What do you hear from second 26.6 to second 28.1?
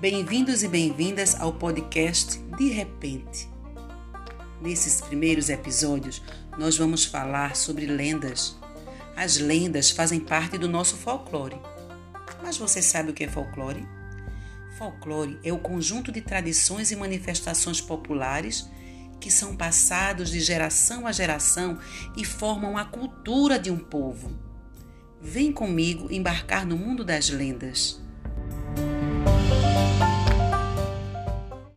no mundo das lendas.